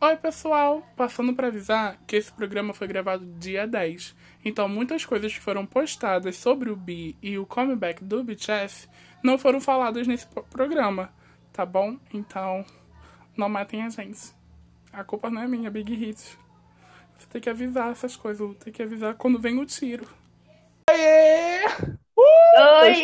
[0.00, 0.86] Oi, pessoal!
[0.94, 4.14] Passando para avisar que esse programa foi gravado dia 10.
[4.44, 8.88] Então, muitas coisas que foram postadas sobre o B e o comeback do BTS
[9.24, 11.12] não foram faladas nesse programa,
[11.52, 11.98] tá bom?
[12.14, 12.64] Então,
[13.36, 14.32] não matem a gente.
[14.92, 16.38] A culpa não é minha, Big Hits.
[17.18, 20.06] Você tem que avisar essas coisas, tem que avisar quando vem o tiro.
[20.88, 21.66] Aê!
[22.16, 22.94] Uh, Oi!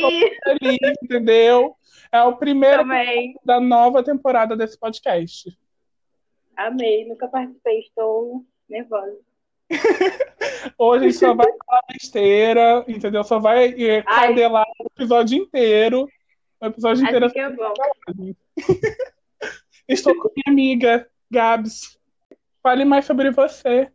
[0.45, 1.77] Feliz, entendeu?
[2.13, 2.85] É o primeiro
[3.45, 5.59] da nova temporada desse podcast.
[6.57, 9.19] Amei, nunca participei, estou nervosa.
[10.79, 13.25] Hoje a gente só vai falar besteira, entendeu?
[13.25, 16.09] Só vai é, cadelar o episódio inteiro.
[16.61, 17.27] O episódio inteiro.
[17.27, 17.75] Assim que é bom.
[19.89, 21.99] Estou com minha amiga, Gabs.
[22.63, 23.91] Fale mais sobre você.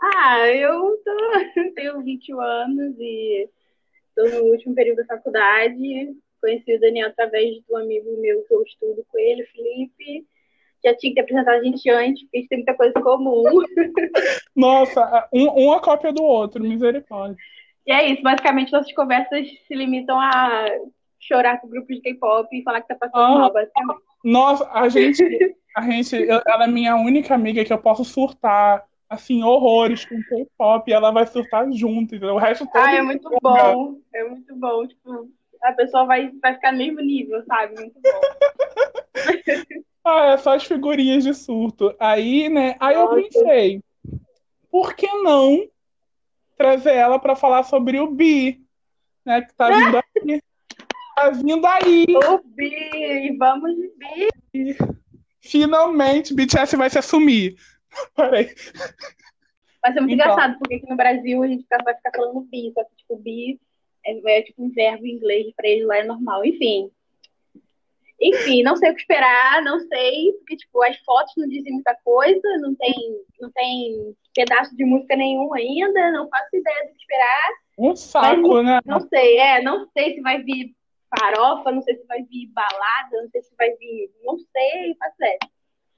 [0.00, 1.12] Ah, eu tô,
[1.74, 3.48] tenho 21 anos e
[4.08, 6.16] estou no último período da faculdade.
[6.40, 10.24] Conheci o Daniel através de um amigo meu que eu estudo com ele, Felipe
[10.84, 13.02] já tinha que ter apresentado a gente antes, porque a gente tem muita coisa em
[13.02, 13.44] comum.
[14.54, 17.36] Nossa, um, uma cópia do outro, misericórdia.
[17.86, 20.66] E é isso, basicamente nossas conversas se limitam a
[21.18, 24.02] chorar com grupos de K-pop e falar que tá passando ah, mal, basicamente.
[24.22, 29.42] Nossa, a gente, a gente, ela é minha única amiga que eu posso surtar, assim,
[29.42, 32.34] horrores com K-pop e ela vai surtar junto, entendeu?
[32.34, 32.84] O resto todo.
[32.84, 35.28] Ah, é muito bom, é muito bom, tipo,
[35.62, 37.74] a pessoa vai, vai ficar no mesmo nível, sabe?
[37.74, 38.20] Muito bom.
[40.08, 41.94] Ah, é só as figurinhas de surto.
[42.00, 42.76] Aí, né?
[42.80, 43.82] Aí eu pensei,
[44.70, 45.68] por que não
[46.56, 48.64] trazer ela para falar sobre o Bi,
[49.22, 49.42] né?
[49.42, 49.96] Que tá vindo
[50.32, 50.42] aí.
[51.14, 52.06] Tá vindo aí.
[52.08, 53.74] O Bi, vamos
[54.52, 54.76] Bi.
[55.40, 57.56] Finalmente, BTS vai se assumir.
[58.16, 58.54] Peraí.
[59.82, 60.32] Vai ser muito então.
[60.32, 63.60] engraçado, porque aqui no Brasil a gente vai ficar falando bi, só que tipo, bi
[64.04, 66.44] é, é tipo um verbo em inglês, pra eles lá é normal.
[66.44, 66.90] Enfim,
[68.20, 71.96] enfim, não sei o que esperar, não sei, porque tipo, as fotos não dizem muita
[72.04, 72.94] coisa, não tem,
[73.40, 77.50] não tem pedaço de música nenhum ainda, não faço ideia do que esperar.
[77.78, 78.80] Um saco, mas, né?
[78.84, 80.74] Não sei, é, não sei se vai vir
[81.16, 85.16] farofa, não sei se vai vir balada, não sei se vai vir, não sei, faço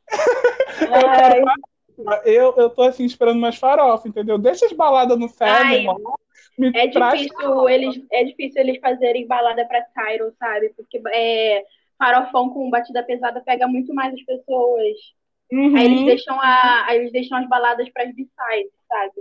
[0.85, 1.43] ideia.
[2.25, 4.37] eu, eu tô assim esperando mais farofa, entendeu?
[4.37, 5.97] Deixa as baladas no cérebro,
[6.75, 10.75] é difícil eles é difícil eles fazerem balada para Tyro, sabe?
[10.77, 11.65] Porque é
[12.01, 14.97] farofão com batida pesada pega muito mais as pessoas.
[15.53, 15.77] Uhum.
[15.77, 19.13] Aí eles deixam a, aí eles deixam as baladas para as b-sides, sabe?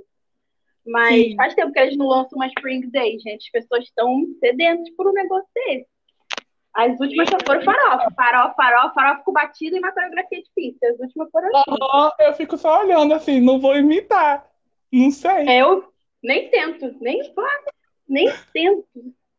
[0.86, 1.36] Mas Sim.
[1.36, 3.46] faz tempo que eles não lançam uma Spring Day, gente.
[3.46, 5.88] As pessoas estão sedentas por um negócio desse.
[6.74, 10.80] As últimas só foram farofa, farofa, farofa, farofa com batida e uma coreografia difícil.
[10.90, 12.16] As últimas foram assim.
[12.20, 14.48] Eu fico só olhando assim, não vou imitar.
[14.92, 15.50] Não sei.
[15.50, 15.92] Eu
[16.24, 17.22] nem tento, nem,
[18.08, 18.86] nem tento.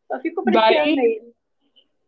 [0.07, 1.31] Só fico brincando aí.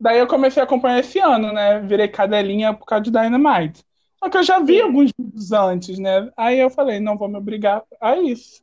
[0.03, 1.79] Daí eu comecei a acompanhar esse ano, né?
[1.79, 3.85] Virei cadelinha por causa de Dynamite.
[4.17, 4.81] Só que eu já vi Sim.
[4.81, 6.29] alguns vídeos antes, né?
[6.35, 8.61] Aí eu falei, não vou me obrigar a isso.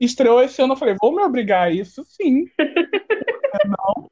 [0.00, 2.46] Estreou esse ano, eu falei, vou me obrigar a isso, sim.
[3.64, 4.10] não.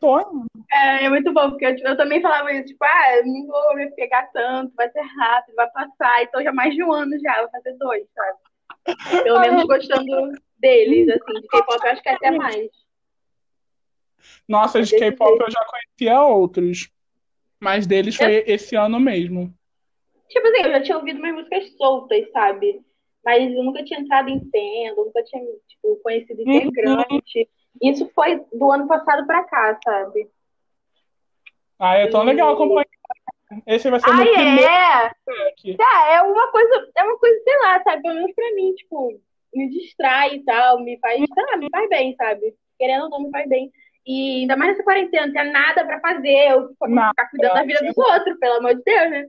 [0.00, 0.46] Sonho.
[0.72, 3.90] É, é muito bom, porque eu, eu, também falava isso, tipo, ah, não vou me
[3.90, 6.22] pegar tanto, vai ser rápido, vai passar.
[6.22, 9.22] Então já mais de um ano já, vou fazer dois, sabe?
[9.22, 12.70] Pelo menos gostando deles, assim, de K-pop, eu acho que é até mais.
[14.48, 16.90] Nossa, de K-pop eu já conhecia outros.
[17.60, 18.44] Mas deles foi eu...
[18.46, 19.52] esse ano mesmo.
[20.28, 22.80] Tipo assim, eu já tinha ouvido umas músicas soltas, sabe?
[23.24, 26.54] Mas eu nunca tinha entrado em tenda, nunca tinha tipo, conhecido uhum.
[26.54, 27.38] integrante.
[27.82, 27.90] Uhum.
[27.90, 30.28] Isso foi do ano passado pra cá, sabe?
[31.78, 32.26] Ah, é tão e...
[32.26, 32.86] legal acompanhar.
[33.66, 34.62] Esse vai ser o meu primeiro.
[34.62, 35.12] É.
[35.66, 38.02] é, é uma coisa, é uma coisa, sei lá, sabe?
[38.02, 39.20] Pelo menos pra mim, tipo,
[39.52, 42.54] me distrai e tal, me faz, sei lá, me faz bem, sabe?
[42.78, 43.70] Querendo ou não, me faz bem.
[44.10, 47.80] E ainda mais nessa quarentena, não tinha nada pra fazer, eu ficar cuidando da vida
[47.86, 49.26] dos outros, pelo amor de Deus, né?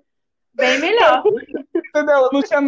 [0.55, 1.21] Bem melhor.
[1.93, 2.15] Entendeu?
[2.15, 2.59] Eu não tinha,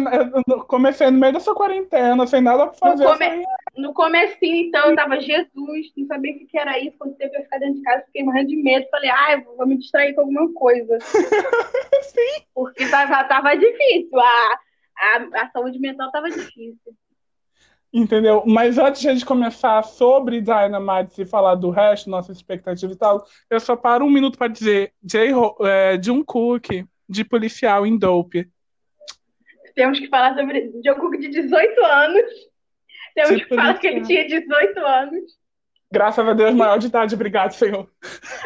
[0.48, 3.02] eu comecei no meio dessa quarentena, sem nada pra fazer.
[3.02, 3.44] No, come...
[3.76, 7.42] no comecinho, então, eu tava Jesus, não sabia o que era isso, quando teve que
[7.42, 8.86] ficar dentro de casa, fiquei morrendo de medo.
[8.92, 10.96] Falei, ah, eu vou me distrair com alguma coisa.
[12.02, 12.44] Sim.
[12.54, 14.58] Porque tava, tava difícil, a,
[14.98, 16.94] a, a saúde mental tava difícil.
[17.94, 18.42] Entendeu?
[18.44, 22.96] Mas antes de a gente começar sobre Dynamite e falar do resto, nossa expectativa e
[22.96, 28.50] tal, eu só paro um minuto para dizer J é, Jungkook de policial em Dope.
[29.76, 32.32] Temos que falar sobre Jungkook de 18 anos.
[33.14, 35.38] Temos de que falar que ele tinha 18 anos.
[35.92, 37.88] Graças a Deus, maior de idade, obrigado, Senhor.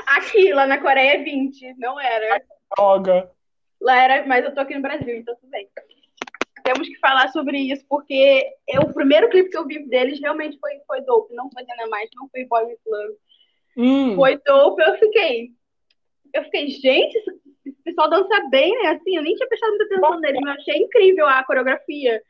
[0.09, 2.43] Aqui, lá na Coreia é 20, não era.
[2.77, 3.31] Droga.
[3.81, 5.67] Lá era, mas eu tô aqui no Brasil, então tudo bem
[6.73, 10.59] temos que falar sobre isso, porque eu, o primeiro clipe que eu vi deles realmente
[10.59, 13.15] foi, foi dope, não foi mais não foi Boy with Love.
[13.77, 14.15] Hum.
[14.15, 15.53] Foi dope, eu fiquei.
[16.35, 17.17] Eu fiquei, gente,
[17.65, 18.91] esse pessoal dança bem, né?
[18.91, 22.23] Assim, eu nem tinha prestado muita atenção nele, mas eu achei incrível a coreografia.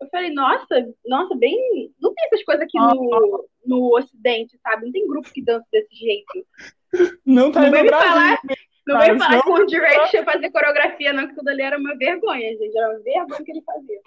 [0.00, 1.92] Eu falei, nossa, nossa, bem.
[2.00, 4.86] Não tem essas coisas aqui no, no Ocidente, sabe?
[4.86, 6.46] Não tem grupo que dança desse jeito.
[7.26, 7.90] Não tá no Brasil.
[7.90, 8.38] falar,
[8.86, 11.96] não vem falar não- que o Direction fazer coreografia, não, que tudo ali era uma
[11.96, 12.76] vergonha, gente.
[12.76, 14.00] Era uma vergonha que ele fazia.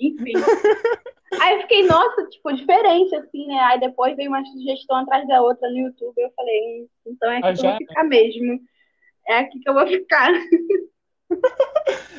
[0.00, 0.32] Enfim.
[1.40, 3.58] Aí eu fiquei, nossa, tipo, diferente, assim, né?
[3.60, 6.14] Aí depois veio uma sugestão atrás da outra no YouTube.
[6.18, 8.60] Eu falei, hum, então é aqui Ah, que eu vou ficar mesmo.
[9.28, 10.30] É aqui que eu vou ficar.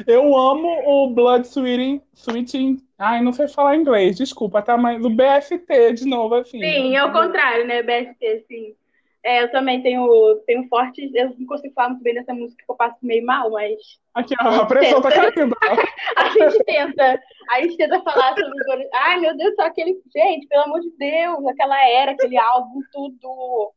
[0.07, 2.77] Eu amo o Blood Sweeting, Sweeting.
[2.97, 4.77] Ai, não sei falar inglês, desculpa, tá?
[4.77, 6.59] Mas o BST de novo, assim.
[6.59, 7.83] Sim, é o contrário, né?
[7.83, 8.75] BST, sim.
[9.23, 11.09] É, eu também tenho, tenho fortes.
[11.13, 13.79] Eu não consigo falar muito bem dessa música que eu passo meio mal, mas
[14.13, 15.55] Aqui, ó, a pressão tá caindo.
[16.17, 17.21] a gente tenta.
[17.49, 18.89] A gente tenta falar sobre.
[18.93, 19.99] Ai, meu Deus, só aquele.
[20.15, 23.71] Gente, pelo amor de Deus, aquela era, aquele álbum, tudo.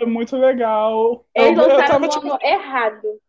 [0.00, 1.24] É muito legal.
[1.34, 3.20] Eu, Eles eu lançaram tava, no tipo, errado.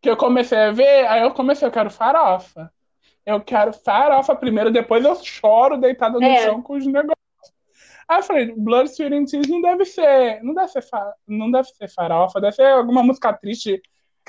[0.00, 2.72] que eu comecei a ver, aí eu comecei, eu quero farofa.
[3.24, 6.38] Eu quero farofa primeiro, depois eu choro deitada no É.
[6.44, 7.27] chão com os negócios.
[8.08, 11.50] Aí eu falei, Blood, Sweet and Tears não deve ser, não deve ser, fa- não
[11.50, 13.82] deve ser farofa, deve ser alguma música triste,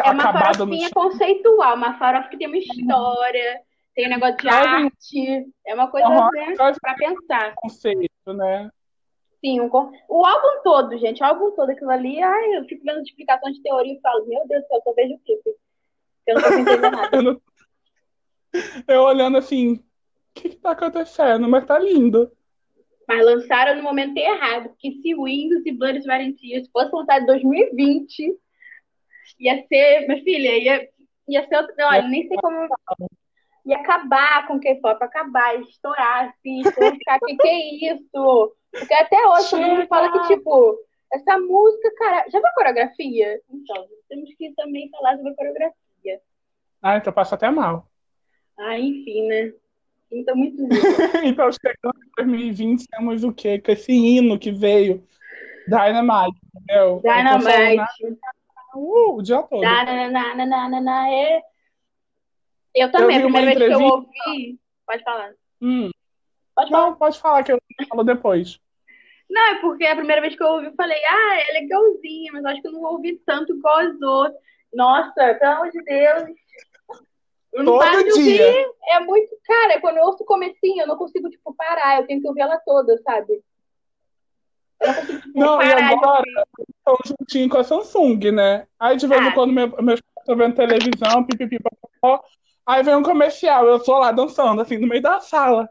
[0.03, 3.61] É uma no farofinha conceitual, uma farofa que tem uma história,
[3.95, 5.53] tem um negócio de Traz um- arte.
[5.65, 7.53] É uma coisa Aham, né, pra pensar.
[7.55, 8.69] conceito, né?
[9.39, 9.69] Sim, um
[10.09, 13.63] o álbum todo, gente, o álbum todo, aquilo ali, ai, eu fico vendo explicações de
[13.63, 15.55] teoria e falo, meu Deus do céu, eu só vejo o clipe.
[16.27, 17.09] Eu não tô entendendo nada.
[17.15, 17.41] Eu, não-
[18.87, 19.83] eu olhando assim, o
[20.33, 21.47] que que tá acontecendo?
[21.47, 22.29] Mas tá lindo.
[23.09, 27.23] Mas lançaram no momento errado, porque se Windows e Blood Sweat and Tears fosse lançado
[27.23, 28.37] em 2020,
[29.39, 30.89] ia ser, minha filha, ia,
[31.27, 32.67] ia ser outro, olha, nem sei como
[33.65, 38.55] ia acabar com o K-pop, acabar, estourar, assim, ficar, que que é isso?
[38.71, 40.77] Porque até hoje todo mundo fala que, tipo,
[41.11, 43.41] essa música, cara, já viu a coreografia?
[43.49, 46.21] Então, temos que também falar sobre a coreografia.
[46.79, 47.87] Ah, então passa até mal.
[48.55, 49.51] Ah, enfim, né?
[50.11, 50.75] Então, muito lindo.
[51.23, 53.59] Então, chegando em 2020, temos o quê?
[53.59, 55.03] Com esse hino que veio,
[55.67, 57.01] Dynamite, entendeu?
[57.01, 58.17] Falando, Dynamite.
[58.75, 59.61] uh, o dia todo.
[59.61, 61.41] Na, na, na, na, na, na, na, é.
[62.75, 64.59] Eu também, Eu a primeira vez que eu ouvi.
[64.85, 65.33] Pode falar.
[65.61, 65.91] Hum,
[66.55, 66.85] Pode falar.
[66.89, 68.59] não, pode falar que eu falo depois.
[69.29, 72.45] Não, é porque a primeira vez que eu ouvi, eu falei, ah, é legalzinha, mas
[72.45, 73.83] acho que eu não ouvi tanto igual.
[74.73, 76.23] Nossa, pelo amor de Deus.
[77.61, 78.47] Eu Todo dia.
[78.47, 78.71] ouvir.
[78.89, 79.35] É muito.
[79.45, 82.01] Cara, quando eu ouço o comecinho, eu não consigo, tipo, parar.
[82.01, 83.41] Eu tenho que ouvir ela toda, sabe?
[84.81, 86.23] Eu não consigo, tipo, Não, e parar de agora
[86.69, 88.67] estão juntinho com a Samsung, né?
[88.79, 89.31] Aí de vez em Ah.
[89.33, 92.23] quando meu, meus pais estão vendo televisão, pipipi, papapó,
[92.65, 95.69] aí vem um comercial, eu tô lá dançando, assim, no meio da sala.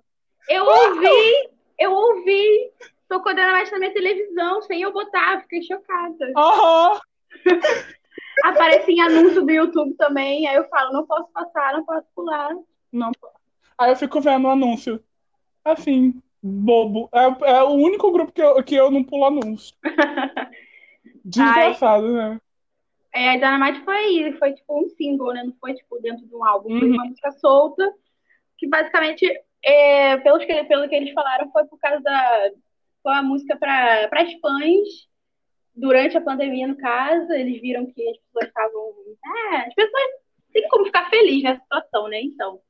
[0.49, 2.71] Eu ouvi, eu ouvi.
[3.09, 6.33] Tocou Dynamite na minha televisão, sem eu botar, fiquei chocada.
[6.37, 7.01] Aham!
[8.45, 12.51] Aparece em anúncio do YouTube também, aí eu falo, não posso passar, não posso pular.
[12.93, 13.11] Não.
[13.77, 15.03] Aí eu fico vendo o anúncio.
[15.65, 17.09] Assim, bobo.
[17.13, 19.75] É, é o único grupo que eu, que eu não pulo anúncio.
[21.25, 22.41] Desgraçado, né?
[23.13, 25.43] É, a Dynamite foi foi tipo um single, né?
[25.45, 26.95] Não foi tipo dentro de um álbum, foi Uhum.
[26.95, 27.91] uma música solta,
[28.57, 29.27] que basicamente,
[29.63, 32.51] é, pelos que, pelo que eles falaram, foi por causa da.
[33.03, 35.09] Foi uma música para as fãs
[35.79, 37.33] durante a pandemia, no caso.
[37.33, 38.95] Eles viram que as pessoas estavam.
[39.53, 40.03] É, as pessoas
[40.53, 42.21] têm como ficar felizes nessa situação, né?
[42.21, 42.61] Então.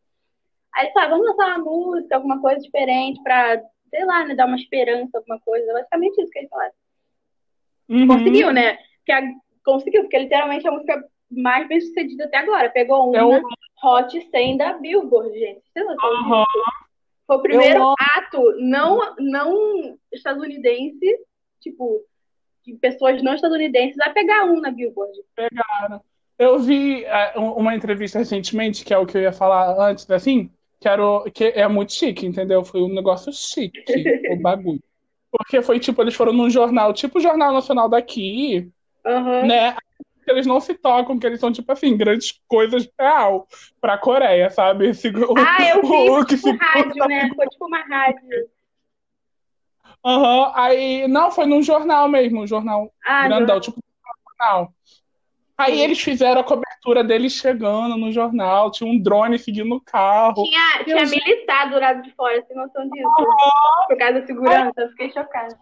[0.75, 3.60] Aí eles falaram, vamos lançar uma música, alguma coisa diferente pra,
[3.91, 5.72] sei lá, né, dar uma esperança, alguma coisa.
[5.72, 6.72] Basicamente isso que eles falaram.
[7.88, 8.06] Uhum.
[8.06, 8.79] Conseguiu, né?
[9.05, 9.32] Que a-
[9.65, 12.70] conseguiu, porque literalmente é a música mais bem sucedida até agora.
[12.70, 13.43] Pegou uma É o-
[13.82, 15.62] Hot 100 da Billboard, gente.
[15.77, 16.44] Não sabe Aham.
[17.27, 17.94] Foi o primeiro amo.
[18.17, 21.19] ato não, não estadunidense,
[21.60, 22.00] tipo,
[22.72, 25.13] de pessoas não estadunidenses a pegar um na Billboard.
[26.39, 30.08] Eu vi é, um- uma entrevista recentemente, que é o que eu ia falar antes,
[30.10, 32.65] assim, que, era o- que é muito chique, entendeu?
[32.65, 33.82] Foi um negócio chique,
[34.32, 34.82] o bagulho.
[35.31, 38.70] Porque foi tipo, eles foram num jornal, tipo o Jornal Nacional daqui,
[39.05, 39.46] Aham.
[39.46, 39.77] né?
[40.27, 43.48] Eles não se tocam, que eles são, tipo assim, grandes coisas real
[43.81, 44.89] pra Coreia, sabe?
[44.91, 47.29] Esse- o- Ah, eu vi o que tipo se rádio, né?
[47.34, 48.48] Foi tipo uma rádio.
[50.05, 53.60] Aham, aí, não, foi num jornal mesmo, um jornal Ah, grandão, não.
[53.60, 54.72] tipo um jornal.
[55.56, 60.44] Aí eles fizeram a cobertura deles chegando no jornal, tinha um drone seguindo o carro.
[60.44, 61.10] Tinha, tinha Deus.
[61.10, 63.08] militar do lado de fora, sem noção disso.
[63.88, 65.58] Por causa da segurança, eu fiquei chocada.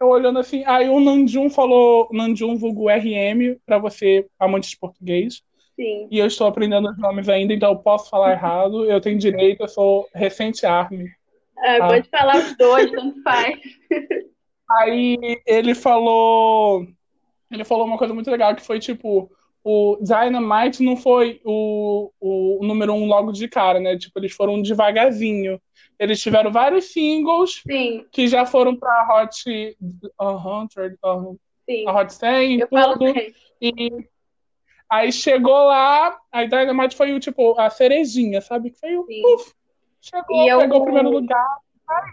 [0.00, 5.40] Eu olhando assim, aí o Nanjum falou, Nanjum vulgo RM, pra você, amante de português,
[5.76, 6.08] Sim.
[6.10, 9.62] e eu estou aprendendo os nomes ainda, então eu posso falar errado, eu tenho direito,
[9.62, 11.08] eu sou recente arme.
[11.58, 11.88] Ah, Ah.
[11.88, 13.58] Pode falar os dois, tanto faz.
[14.70, 16.86] Aí ele falou.
[17.50, 19.30] Ele falou uma coisa muito legal que foi tipo.
[19.62, 23.96] o Dynamite não foi o, o, número um logo de cara, né?
[23.96, 25.60] Tipo, eles foram devagarzinho.
[25.98, 28.04] Eles tiveram vários singles Sim.
[28.10, 29.48] que já foram pra Hot
[30.20, 31.86] uh, 100, uh, Sim.
[31.86, 32.80] a Hot 100 Eu tudo.
[32.82, 33.04] falo
[33.60, 33.90] E
[34.90, 38.70] aí chegou lá, a Dynamite foi o tipo a cerejinha, sabe?
[38.70, 39.22] Que foi o Sim.
[39.34, 39.54] uf,
[40.04, 41.56] chegou, E eu- pegou o primeiro lugar.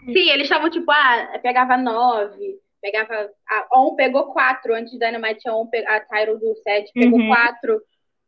[0.04, 3.30] Sim, eles estavam tipo, ah, pegava nove, pegava.
[3.48, 7.28] A On pegou quatro antes de Dynamite, a On, a Tyro do 7 pegou Uhum.
[7.28, 7.80] quatro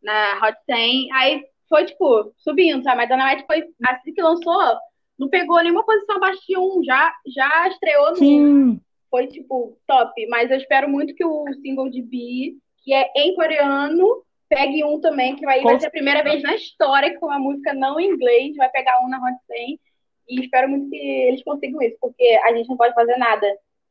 [0.03, 1.13] na Hot 100.
[1.13, 2.97] Aí foi, tipo, subindo, sabe?
[2.99, 4.77] Mas Dynamite foi, assim que lançou,
[5.19, 8.17] não pegou nenhuma posição abaixo de um, já, já estreou no.
[8.17, 8.81] Sim.
[9.11, 10.27] Foi, tipo, top.
[10.29, 14.23] Mas eu espero muito que o single de B, que é em coreano,
[14.55, 17.99] pegue um também, que vai, ser a primeira vez na história que uma música não
[17.99, 19.81] em inglês vai pegar um na Hot 100.
[20.29, 23.47] E espero muito que eles consigam isso, porque a gente não pode fazer nada,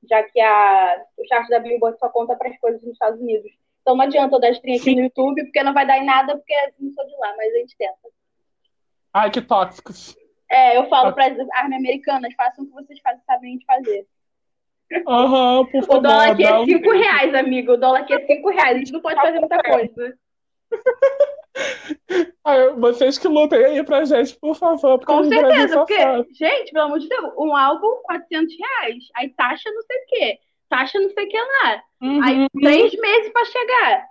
[0.09, 3.51] já que a, o chart da Billboard só conta para as coisas nos Estados Unidos.
[3.81, 4.95] Então não adianta eu dar stream aqui Sim.
[4.95, 7.57] no YouTube, porque não vai dar em nada, porque não sou de lá, mas a
[7.57, 7.93] gente tenta.
[9.13, 10.15] Ai, que tóxicos.
[10.49, 14.07] É, eu falo para as armas americanas, façam o que vocês fazem, sabem de fazer.
[15.07, 16.01] Aham, por O favor.
[16.01, 17.73] dólar aqui é um- 5 reais, amigo.
[17.73, 18.75] O dólar aqui é 5 reais.
[18.75, 20.17] A gente não pode fazer muita coisa.
[22.45, 24.99] Ai, vocês que lutem aí pra gente, por favor.
[24.99, 25.97] porque Com certeza, porque,
[26.33, 29.03] gente, pelo amor de Deus, um álbum, 400 reais.
[29.15, 30.39] Aí taxa não sei o quê.
[30.69, 31.83] Taxa não sei o que lá.
[32.23, 32.47] Aí Uhum.
[32.61, 34.05] três meses pra chegar.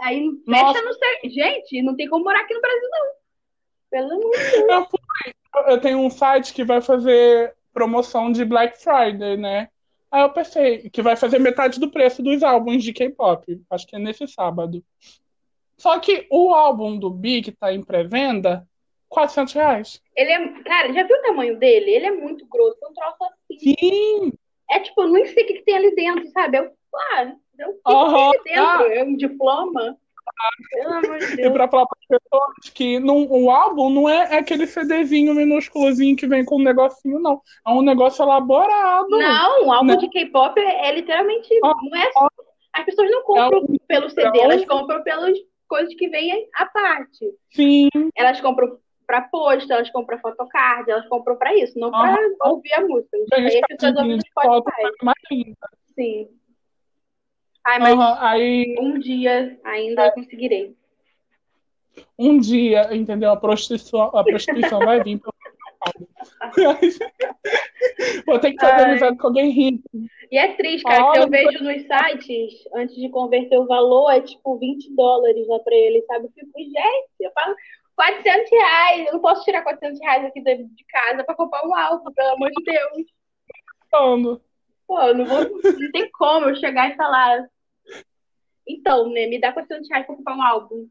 [0.00, 0.72] Aí Nossa.
[0.74, 1.30] fecha não sei.
[1.30, 3.06] Gente, não tem como morar aqui no Brasil, não.
[3.90, 4.88] Pelo amor de Deus.
[5.54, 9.68] Eu, eu tenho um site que vai fazer promoção de Black Friday, né?
[10.10, 13.60] Aí eu pensei que vai fazer metade do preço dos álbuns de K-pop.
[13.68, 14.82] Acho que é nesse sábado.
[15.76, 18.66] Só que o álbum do B, que tá em pré-venda,
[19.08, 20.02] 400 reais.
[20.16, 20.62] Ele é.
[20.62, 21.90] Cara, já viu o tamanho dele?
[21.90, 22.78] Ele é muito grosso.
[22.82, 23.58] É um troço assim.
[23.78, 24.32] Sim!
[24.70, 26.58] É tipo, eu nem sei o que, que tem ali dentro, sabe?
[26.58, 26.70] Eu,
[27.12, 28.92] ah, eu, o que, que tem ali dentro?
[28.94, 29.96] É um diploma?
[31.34, 36.16] De E pra falar para pessoas que não, o álbum não é aquele CDzinho minúsculozinho
[36.16, 37.42] que vem com um negocinho, não.
[37.66, 39.08] É um negócio elaborado.
[39.10, 39.96] Não, um álbum Não.
[39.98, 41.48] de K-pop é, é literalmente.
[41.62, 42.10] Ah, Não é,
[42.72, 45.38] as pessoas não compram É um- pelo CD, é um- elas compram pelas
[45.74, 47.34] coisas que vêm à parte.
[47.50, 52.18] Sim, Elas compram pra post, elas compram photocard, elas compram pra isso, não pra Aham.
[52.52, 53.18] ouvir a música.
[53.28, 55.54] Tem aí as pessoas ouvem no Spotify.
[55.96, 56.28] Sim.
[57.66, 60.76] Ai, mas Aham, Aí um dia ainda conseguirei.
[62.16, 63.32] um dia, entendeu?
[63.32, 65.33] A prostituição, a prostituição vai vir pelo
[68.26, 69.88] Vou ter que fazer amizade com alguém rico.
[70.30, 74.20] E é triste, cara, que eu vejo nos sites, antes de converter o valor, é
[74.20, 76.26] tipo 20 dólares lá pra ele, sabe?
[76.26, 77.54] Eu fico, gente, eu falo
[77.94, 81.74] 400 reais, eu não posso tirar 400 reais aqui de de casa pra comprar um
[81.74, 83.06] álbum, pelo amor de Deus.
[83.90, 84.42] Falando.
[84.86, 87.48] Pô, não vou, não tem como eu chegar e falar.
[88.66, 90.88] Então, né, me dá 400 reais pra comprar um álbum.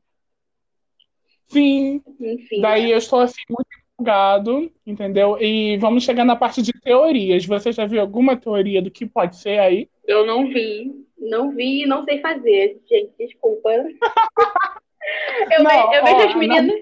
[1.48, 2.62] Sim, Enfim.
[2.62, 5.38] daí eu estou assim muito empolgado, entendeu?
[5.40, 7.46] E vamos chegar na parte de teorias.
[7.46, 9.90] Você já viu alguma teoria do que pode ser aí?
[10.06, 13.70] Eu não vi, não vi e não sei fazer, gente, desculpa.
[15.52, 16.80] Eu, Não, ve- eu vejo ó, as meninas.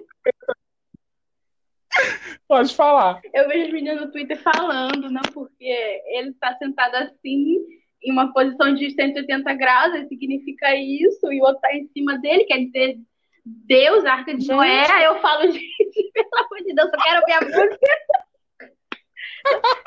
[2.48, 3.20] Pode falar.
[3.34, 5.66] Eu vejo as meninas no Twitter falando, não, porque
[6.06, 7.58] ele tá sentado assim,
[8.04, 12.44] em uma posição de 180 graus, significa isso, e o outro tá em cima dele,
[12.44, 13.00] quer dizer,
[13.46, 14.48] Deus, Arca de.
[14.48, 15.06] Noé.
[15.06, 17.88] Eu falo, gente, pelo amor de Deus, só quero ver a música.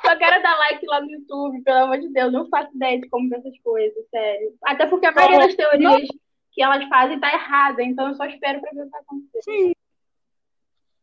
[0.04, 2.32] Só quero dar like lá no YouTube, pelo amor de Deus.
[2.32, 4.52] Não faço ideia de como essas coisas, sério.
[4.64, 6.08] Até porque a maioria das teorias
[6.52, 9.42] que elas fazem tá errada, então eu só espero pra ver o que vai acontecer.
[9.42, 9.72] Sim.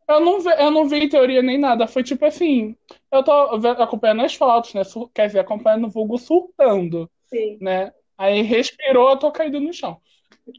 [0.08, 1.88] Eu não, vi, eu não vi teoria nem nada.
[1.88, 2.76] Foi tipo assim.
[3.10, 4.82] Eu tô acompanhando as fotos, né?
[5.14, 7.58] Quer dizer, acompanhando o vulgo surtando, Sim.
[7.62, 7.94] né?
[8.18, 10.02] Aí respirou, eu tô caído no chão.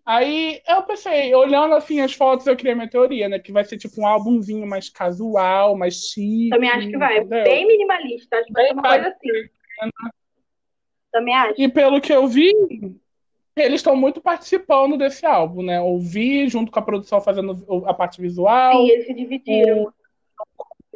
[0.07, 3.39] Aí eu pensei, olhando assim as fotos, eu criei minha teoria, né?
[3.39, 6.51] Que vai ser tipo um álbumzinho mais casual, mais chique.
[6.51, 7.19] Também acho que vai.
[7.19, 7.45] entendeu?
[7.45, 8.37] Bem minimalista.
[8.37, 9.29] Acho que vai ser uma coisa assim.
[11.13, 11.61] Também acho.
[11.61, 12.51] E pelo que eu vi,
[13.57, 15.81] eles estão muito participando desse álbum, né?
[15.81, 18.73] Ouvi junto com a produção fazendo a parte visual.
[18.73, 19.93] Sim, eles se dividiram.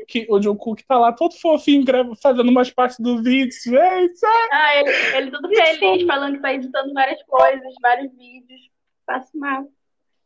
[0.09, 1.85] que o Jungkook tá lá todo fofinho
[2.23, 3.53] fazendo umas partes do vídeo.
[3.53, 4.21] Gente,
[4.53, 8.76] Ah, ele, ele todo feliz, falando que tá editando várias coisas, vários vídeos.
[9.07, 9.69] Passo mal.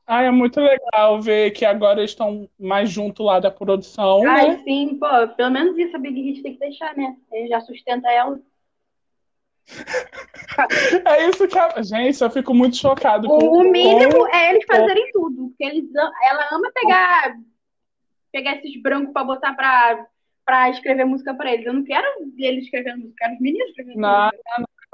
[0.07, 4.63] ai, é muito legal ver que agora estão mais junto lá da produção, Ai, né?
[4.65, 5.07] sim, pô,
[5.37, 7.17] pelo menos isso a Big Hit tem que deixar, né?
[7.31, 8.41] Ele já sustenta ela.
[11.07, 11.83] É isso que a...
[11.83, 15.49] Gente, eu fico muito chocado com O, o mínimo com- é eles fazerem tudo.
[15.49, 17.37] Porque eles, ela ama pegar,
[18.33, 20.07] pegar esses brancos pra botar pra,
[20.45, 21.67] pra escrever música pra eles.
[21.67, 22.07] Eu não quero
[22.37, 24.43] eles escrevendo música, eu quero os meninos escrevendo Não, música.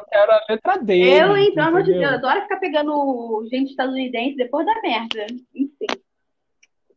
[0.08, 1.10] Quero a letra dele.
[1.10, 5.26] Eu, então, amor de Deus, adoro ficar pegando gente estadunidense depois da merda.
[5.54, 5.86] Enfim.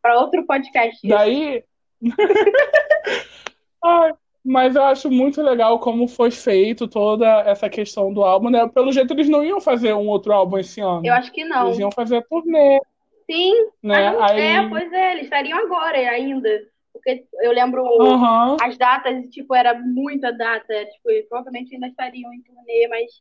[0.02, 1.08] Pra outro podcast.
[1.08, 1.64] Daí.
[3.84, 4.14] Ai,
[4.44, 8.68] mas eu acho muito legal como foi feito toda essa questão do álbum, né?
[8.68, 11.06] Pelo jeito, eles não iam fazer um outro álbum esse ano.
[11.06, 11.68] Eu acho que não.
[11.68, 12.80] Eles iam fazer a turnê.
[13.30, 14.12] Sim, né?
[14.12, 14.42] Não, Aí...
[14.42, 16.50] é, pois é, eles estariam agora ainda.
[17.04, 18.58] Porque eu lembro uhum.
[18.62, 20.86] as datas, tipo, era muita data.
[20.86, 23.12] Tipo, provavelmente ainda estariam em turnê, mas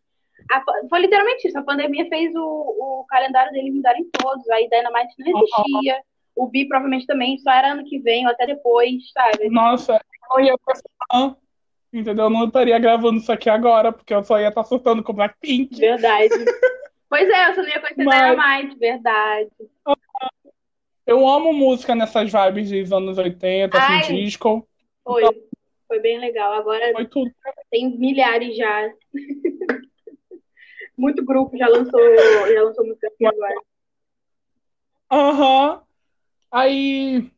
[0.51, 1.59] a, foi literalmente isso.
[1.59, 4.49] A pandemia fez o, o calendário deles mudarem todos.
[4.51, 5.95] Aí Dynamite não existia.
[5.95, 6.45] Uhum.
[6.45, 9.49] O Bi provavelmente também só era ano que vem ou até depois, sabe?
[9.51, 10.01] Nossa,
[10.37, 10.75] eu ia pra
[11.93, 12.25] entendeu?
[12.27, 15.79] Eu não estaria gravando isso aqui agora, porque eu só ia estar surtando com Blackpink.
[15.79, 16.29] Verdade.
[17.09, 18.31] pois é, eu só não ia conhecer Mas...
[18.31, 19.51] Dynamite, verdade.
[21.09, 24.69] Eu amo música nessas vibes dos anos 80, assim, Ai, assim, disco.
[25.03, 25.43] Foi, então,
[25.87, 26.53] foi bem legal.
[26.53, 27.33] Agora foi tudo.
[27.71, 28.93] tem milhares já.
[30.99, 31.99] Muito grupo já lançou,
[32.53, 33.55] já lançou música assim agora.
[35.11, 35.73] Aham.
[35.73, 35.81] Uhum.
[36.51, 37.31] Aí,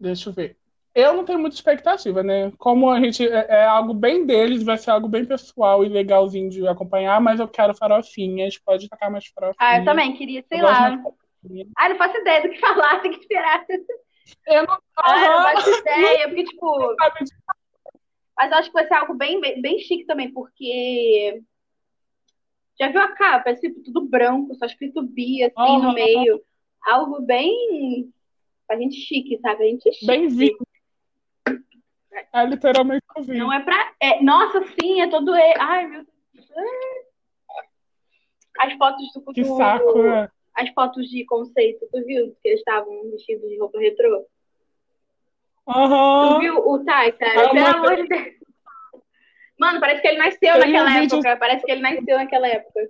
[0.00, 0.56] deixa eu ver.
[0.94, 2.50] Eu não tenho muita expectativa, né?
[2.56, 6.48] Como a gente é, é, algo bem deles, vai ser algo bem pessoal e legalzinho
[6.48, 9.56] de acompanhar, mas eu quero farofinhas, pode tacar mais farofinhas.
[9.58, 10.98] Ah, eu também queria, sei eu lá.
[11.76, 13.64] Ah, não faço ideia do que falar, tem que esperar.
[14.46, 16.96] Eu não, ah, eu não faço ideia, porque, tipo.
[18.36, 21.42] Mas eu acho que vai ser algo bem, bem, bem chique também, porque.
[22.78, 23.50] Já viu a capa?
[23.50, 26.40] É tipo, tudo branco, só escrito bi, assim, no meio.
[26.86, 28.12] Algo bem
[28.70, 29.64] a gente chique, sabe?
[29.64, 30.06] A gente chique.
[30.06, 30.58] Bem-vindo.
[32.32, 33.38] É literalmente convite.
[33.38, 33.92] Não é pra.
[34.00, 34.22] É...
[34.22, 35.32] Nossa, sim, é todo.
[35.58, 36.04] Ai, meu
[36.34, 36.46] Deus.
[38.58, 39.32] As fotos do.
[39.32, 40.30] Que saco, é.
[40.58, 42.36] As fotos de conceito, tu viu?
[42.42, 44.26] Que eles estavam vestidos de roupa retrô.
[45.66, 46.34] Uhum.
[46.34, 47.42] Tu viu o Tai, cara?
[47.42, 48.38] É Pelo amor de Deus.
[49.58, 51.16] Mano, parece que ele nasceu Eu naquela época.
[51.16, 51.38] Vídeo...
[51.38, 52.80] Parece que ele nasceu naquela época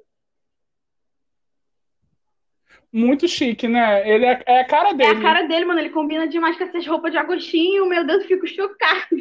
[2.92, 4.08] muito chique, né?
[4.08, 5.10] Ele é, é, a cara dele.
[5.10, 5.80] É a cara dele, mano.
[5.80, 7.87] Ele combina demais com essas roupas de Agostinho.
[7.87, 9.06] Meu Deus, eu fico chocada.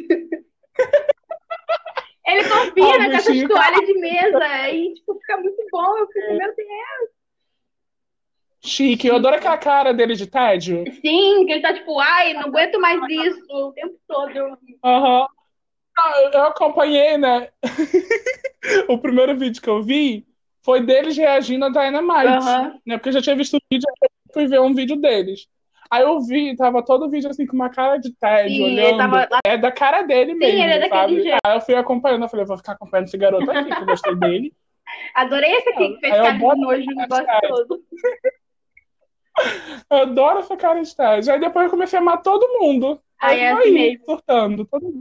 [2.26, 4.70] ele combina com essas toalhas de mesa.
[4.70, 5.98] E, tipo, fica muito bom.
[5.98, 7.17] Eu fico, meu Deus.
[8.60, 10.84] Chique, eu adoro aquela cara dele de tédio.
[11.00, 14.58] Sim, que ele tá tipo, ai, não aguento mais isso o tempo todo.
[14.84, 15.20] Aham.
[15.20, 15.26] Uhum.
[16.32, 17.48] Eu acompanhei, né?
[18.88, 20.24] o primeiro vídeo que eu vi,
[20.62, 22.46] foi deles reagindo a Dynamite.
[22.46, 22.80] Uhum.
[22.86, 22.96] Né?
[22.96, 25.48] Porque eu já tinha visto o vídeo, eu fui ver um vídeo deles.
[25.90, 28.98] Aí eu vi, tava todo o vídeo assim com uma cara de tédio, Sim, olhando.
[28.98, 29.28] Tava...
[29.44, 31.22] É da cara dele Sim, mesmo, ele é sabe?
[31.22, 31.38] Jeito.
[31.44, 34.14] Aí eu fui acompanhando, eu falei, vou ficar acompanhando esse garoto aqui, que eu gostei
[34.16, 34.52] dele.
[35.14, 37.82] Adorei esse aqui, que fez cara de nojo no negócio todo.
[39.90, 41.32] Eu adoro essa cara de tédio.
[41.32, 43.00] Aí depois eu comecei a amar todo mundo.
[43.20, 44.04] Aí, aí é assim mesmo.
[44.04, 45.00] surtando, todo mundo.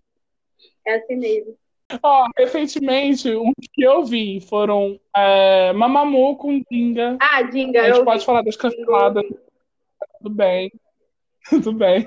[0.86, 1.58] É assim mesmo.
[2.04, 7.17] Ó, recentemente, um que eu vi foram é, Mamamoo com Dinga.
[7.19, 7.82] Ah, Dinga.
[7.82, 8.26] A gente pode vi.
[8.26, 9.23] falar das canceladas.
[10.17, 10.71] Tudo bem.
[11.50, 12.06] Tudo bem.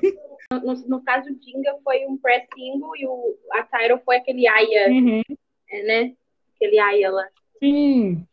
[0.51, 5.23] No, no caso, Dinga foi um pré-single e o, a Tyro foi aquele Aya, uhum.
[5.71, 6.13] é, né?
[6.57, 7.29] Aquele Aya lá.
[7.59, 8.27] Sim.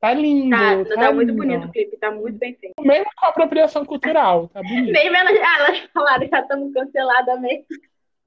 [0.00, 0.56] Tá lindo.
[0.56, 2.74] Tá, tá, tá muito bonito o clipe, tá muito bem feito.
[2.80, 4.92] Mesmo com a apropriação cultural, tá bonito.
[4.92, 5.32] Nem menos.
[5.40, 7.66] Ah, elas falaram, já estamos canceladas mesmo.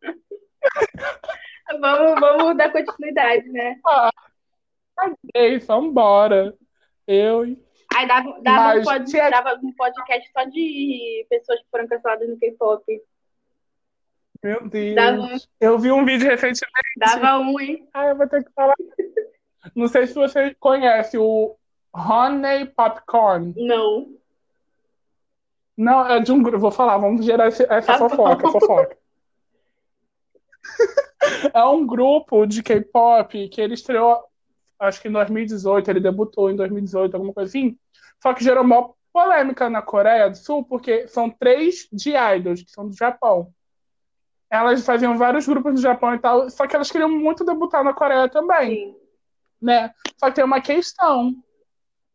[1.79, 3.79] vamos, vamos dar continuidade, né?
[3.85, 4.09] Ah,
[4.97, 6.55] ok, vambora.
[7.07, 7.55] Eu.
[7.95, 9.29] Aí dava, dava, um pod, tinha...
[9.29, 12.83] dava um podcast só de pessoas que foram canceladas no K-pop.
[14.43, 14.95] Meu Deus.
[14.95, 15.27] Dava...
[15.59, 16.69] Eu vi um vídeo recentemente.
[16.97, 17.87] Dava um, hein?
[17.93, 18.75] Ah, eu vou ter que falar.
[19.75, 21.55] Não sei se você conhece o
[21.93, 23.53] Honey Popcorn.
[23.57, 24.07] Não.
[25.75, 26.59] Não, é de um grupo.
[26.59, 28.97] Vou falar, vamos gerar esse, essa tá fofoca, fofoca.
[31.53, 34.23] é um grupo de K-pop que ele estreou,
[34.79, 37.77] acho que em 2018, ele debutou em 2018, alguma coisa assim.
[38.21, 42.71] Só que gerou uma polêmica na Coreia do Sul, porque são três de idols, que
[42.71, 43.51] são do Japão.
[44.49, 47.93] Elas faziam vários grupos no Japão e tal, só que elas queriam muito debutar na
[47.93, 48.75] Coreia também.
[48.75, 49.08] Sim.
[49.61, 49.91] Né?
[50.17, 51.33] Só que tem uma questão.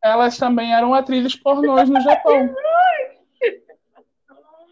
[0.03, 2.55] Elas também eram atrizes pornôs no Japão.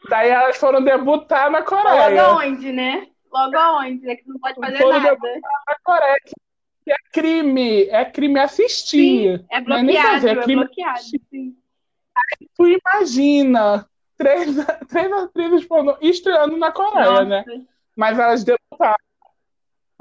[0.09, 2.23] Daí elas foram debutar na Coreia.
[2.23, 3.07] Logo onde, né?
[3.33, 4.11] Logo aonde?
[4.11, 5.19] É que não pode fazer nada.
[5.67, 6.17] Na Coreia,
[6.85, 7.85] que é crime.
[7.85, 9.39] É crime assistir.
[9.39, 11.57] Sim, é bloqueado, é, fazer, é, é crime bloqueado, sim.
[12.15, 14.55] Aí tu imagina três,
[14.89, 17.25] três atrizes pornô estreando na Coreia, Nossa.
[17.25, 17.45] né?
[17.97, 18.97] Mas elas debutaram.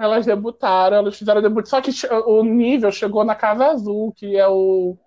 [0.01, 1.65] Elas debutaram, elas fizeram debut.
[1.67, 1.91] Só que
[2.25, 4.97] o nível chegou na Casa Azul, que é o,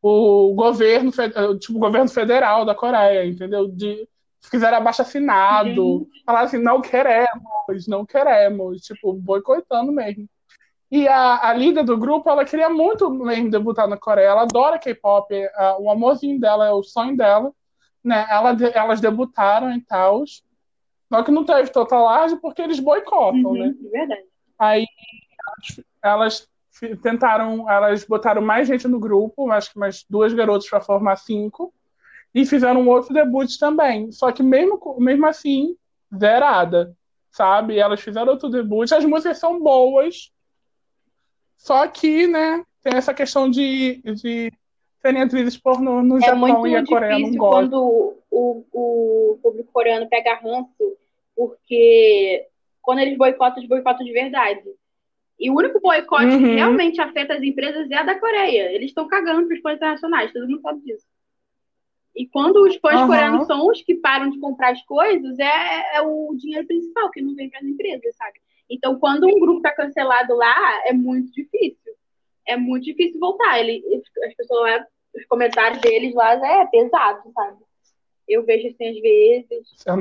[0.00, 1.10] o governo,
[1.58, 3.66] tipo, o governo federal da Coreia, entendeu?
[3.68, 4.08] De,
[4.48, 10.28] fizeram abaixo assinado, falaram assim, não queremos, não queremos, tipo, boicotando mesmo.
[10.90, 14.28] E a, a líder do grupo, ela queria muito mesmo debutar na Coreia.
[14.28, 15.34] Ela adora K-pop,
[15.80, 17.52] o amorzinho dela é o sonho dela.
[18.02, 18.26] Né?
[18.30, 20.24] Ela, elas debutaram e tal.
[21.08, 23.74] Só que não teve total large porque eles boicotam, uhum, né?
[23.90, 24.24] Verdade.
[24.58, 24.86] Aí
[25.46, 26.48] elas, elas
[27.02, 31.72] tentaram, elas botaram mais gente no grupo, acho que mais duas garotas para formar cinco,
[32.34, 34.12] e fizeram um outro debut também.
[34.12, 35.76] Só que mesmo, mesmo assim,
[36.16, 36.94] zerada,
[37.30, 37.78] sabe?
[37.78, 40.30] Elas fizeram outro debut, as músicas são boas,
[41.56, 44.52] só que, né, tem essa questão de, de
[45.08, 47.56] serem atrizes pornô no é Japão e a Coreia não gosta.
[47.56, 50.96] quando o, o público coreano pega ranço,
[51.34, 52.46] porque
[52.82, 54.62] quando eles boicotam, eles boicotam de verdade.
[55.40, 56.38] E o único boicote uhum.
[56.38, 58.72] que realmente afeta as empresas é a da Coreia.
[58.72, 61.06] Eles estão cagando para os fãs internacionais, todo mundo sabe disso.
[62.14, 63.06] E quando os fãs uhum.
[63.06, 67.22] coreanos são os que param de comprar as coisas, é, é o dinheiro principal que
[67.22, 68.40] não vem para as empresas, sabe?
[68.68, 71.92] Então, quando um grupo está cancelado lá, é muito difícil.
[72.44, 73.60] É muito difícil voltar.
[73.60, 73.82] Ele,
[74.26, 74.86] as pessoas lá,
[75.18, 77.56] os comentários deles lá é pesado, sabe?
[78.28, 79.86] Eu vejo assim às vezes.
[79.86, 79.92] É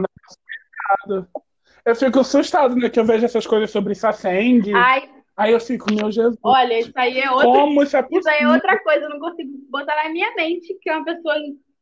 [1.89, 2.89] eu fico assustado, né?
[2.89, 4.61] Que eu vejo essas coisas sobre Sasseng.
[4.73, 5.09] Ai.
[5.35, 6.37] Aí eu fico, meu Jesus.
[6.43, 7.45] Olha, isso aí é outra.
[7.45, 10.73] Como isso, é isso aí é outra coisa, eu não consigo botar na minha mente
[10.81, 11.35] que é uma pessoa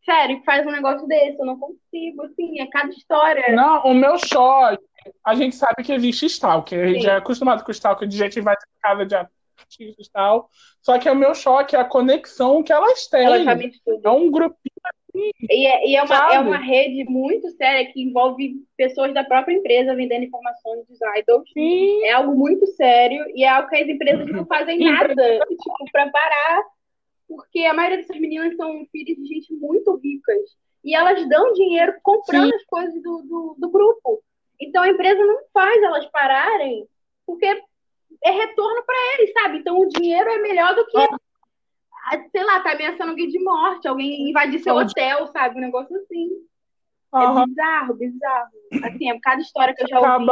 [0.04, 1.40] sério que faz um negócio desse.
[1.40, 3.56] Eu não consigo, assim, é cada história.
[3.56, 4.84] Não, o meu choque
[5.24, 6.84] a gente sabe que existe stalker.
[6.84, 10.08] A gente já é acostumado com stalker de gente que vai em casa de artistas
[10.08, 10.50] e tal.
[10.86, 13.26] Só que é o meu choque é a conexão que elas têm.
[13.26, 14.08] Elas sabem tudo.
[14.08, 18.04] É um grupinho assim, e, é, e é, uma, é uma rede muito séria que
[18.04, 21.50] envolve pessoas da própria empresa vendendo informações dos idols.
[21.52, 22.04] Sim.
[22.04, 26.08] É algo muito sério e é algo que as empresas não fazem nada tipo, para
[26.12, 26.64] parar.
[27.28, 30.40] Porque a maioria dessas meninas são filhas de gente muito ricas.
[30.84, 32.56] E elas dão dinheiro comprando Sim.
[32.58, 34.22] as coisas do, do, do grupo.
[34.62, 36.88] Então a empresa não faz elas pararem,
[37.26, 37.60] porque
[38.24, 39.58] é retorno para eles, sabe?
[39.58, 40.98] Então o dinheiro é melhor do que,
[42.32, 45.58] sei lá, tá ameaçando alguém de morte, alguém invadir seu hotel, sabe?
[45.58, 46.30] Um negócio assim.
[47.14, 47.42] Uhum.
[47.42, 48.52] É bizarro, bizarro.
[48.84, 50.28] Assim, é cada história que eu já ouvi.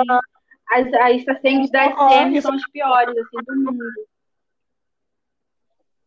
[0.72, 3.84] As, as pacientes da SM são as piores, assim, do mundo.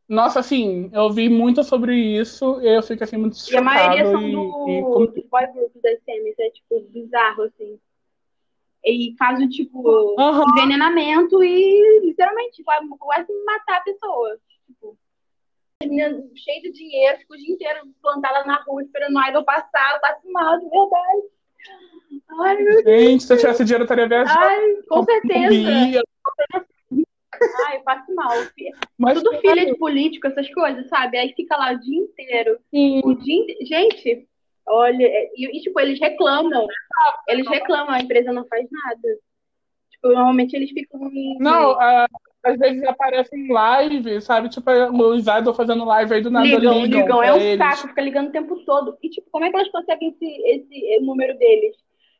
[0.08, 3.54] Nossa, assim, eu vi muito sobre isso e eu fico assim muito chocado.
[3.54, 7.78] E a maioria são do, e, dos boy groups da SM, é tipo bizarro, assim.
[8.86, 9.80] E caso, tipo,
[10.16, 10.44] uhum.
[10.50, 14.38] envenenamento e literalmente vai quase matar a pessoa.
[14.64, 14.96] Tipo,
[16.36, 20.00] cheio de dinheiro, fico o dia inteiro plantada na rua esperando o idol passar, eu
[20.00, 21.22] passo mal, de verdade.
[22.40, 24.38] Ai, meu Gente, se eu tivesse dinheiro, eu estaria viajando.
[24.38, 26.04] Ai, com certeza.
[27.66, 28.30] Ai, eu passo mal.
[28.96, 31.18] Mas, Tudo filha de político, essas coisas, sabe?
[31.18, 32.58] Aí fica lá o dia inteiro.
[32.70, 33.00] Sim.
[33.04, 33.44] O dia...
[33.62, 34.28] Gente,
[34.68, 36.66] Olha, é, e, e, tipo, eles reclamam.
[37.28, 39.18] Eles reclamam, a empresa não faz nada.
[39.90, 41.08] Tipo, normalmente eles ficam.
[41.12, 41.38] Em...
[41.38, 42.06] Não, uh,
[42.42, 44.48] às vezes aparecem live, sabe?
[44.48, 46.46] Tipo, os idols fazendo live aí do nada.
[46.46, 47.00] Ligam, ligam.
[47.00, 47.22] ligam.
[47.22, 47.58] É um eles.
[47.58, 48.98] saco, fica ligando o tempo todo.
[49.02, 51.76] E, tipo, como é que elas conseguem esse, esse número deles?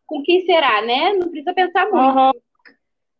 [0.06, 1.14] Com quem será, né?
[1.14, 2.18] Não precisa pensar muito.
[2.18, 2.30] Uhum.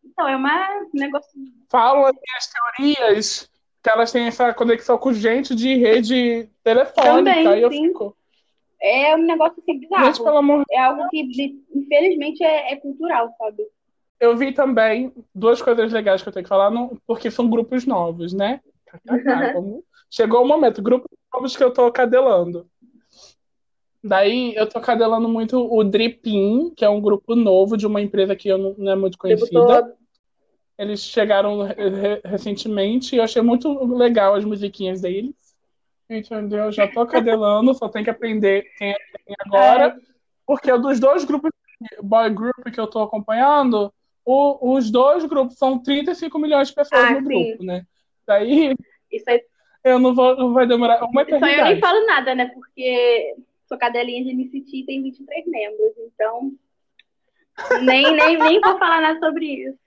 [0.05, 1.31] Então, é uma, um negócio.
[1.69, 3.49] Falam as teorias
[3.83, 7.13] que elas têm essa conexão com gente de rede telefônica.
[7.13, 7.87] Também, aí eu sim.
[7.87, 8.17] fico
[8.81, 10.05] é um negócio assim bizarro.
[10.05, 11.21] Gente, pelo amor é algo que,
[11.73, 13.63] infelizmente, é, é, cultural, sabe?
[14.19, 17.85] Eu vi também duas coisas legais que eu tenho que falar, não, porque são grupos
[17.85, 18.61] novos, né?
[20.09, 22.67] Chegou o momento, grupos novos que eu tô cadelando.
[24.03, 28.35] Daí eu tô cadelando muito o Dripin, que é um grupo novo de uma empresa
[28.35, 29.95] que eu não, não é muito conhecida.
[30.77, 35.35] Eles chegaram re recentemente e eu achei muito legal as musiquinhas deles.
[36.09, 36.71] Entendeu?
[36.71, 39.87] Já tô cadelando, só tem que aprender quem é quem agora.
[39.87, 39.95] É.
[40.45, 41.51] Porque dos dois grupos,
[42.01, 43.93] boy group que eu tô acompanhando,
[44.23, 47.23] o, os dois grupos são 35 milhões de pessoas ah, no sim.
[47.23, 47.85] grupo, né?
[48.25, 48.73] Daí.
[49.11, 49.41] Isso aí.
[49.83, 51.59] Eu não vou, não vai demorar uma eternidade.
[51.59, 52.51] Eu nem falo nada, né?
[52.53, 53.35] Porque
[53.67, 56.51] sou cadelinha de MCT tem 23 membros, então.
[57.81, 59.79] Nem, nem, nem vou falar nada sobre isso.